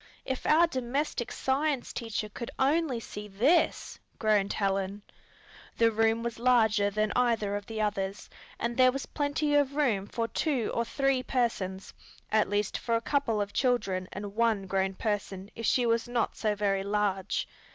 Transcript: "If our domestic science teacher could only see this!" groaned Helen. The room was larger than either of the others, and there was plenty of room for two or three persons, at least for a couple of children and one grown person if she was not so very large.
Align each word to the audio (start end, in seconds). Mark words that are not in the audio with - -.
"If 0.25 0.47
our 0.47 0.65
domestic 0.65 1.31
science 1.31 1.93
teacher 1.93 2.27
could 2.27 2.49
only 2.57 2.99
see 2.99 3.27
this!" 3.27 3.99
groaned 4.17 4.53
Helen. 4.53 5.03
The 5.77 5.91
room 5.91 6.23
was 6.23 6.39
larger 6.39 6.89
than 6.89 7.11
either 7.15 7.55
of 7.55 7.67
the 7.67 7.81
others, 7.81 8.27
and 8.57 8.75
there 8.77 8.91
was 8.91 9.05
plenty 9.05 9.53
of 9.53 9.75
room 9.75 10.07
for 10.07 10.27
two 10.27 10.71
or 10.73 10.85
three 10.85 11.21
persons, 11.21 11.93
at 12.31 12.49
least 12.49 12.79
for 12.79 12.95
a 12.95 12.99
couple 12.99 13.39
of 13.39 13.53
children 13.53 14.07
and 14.11 14.33
one 14.35 14.65
grown 14.65 14.95
person 14.95 15.51
if 15.53 15.67
she 15.67 15.85
was 15.85 16.07
not 16.07 16.35
so 16.35 16.55
very 16.55 16.81
large. 16.81 17.47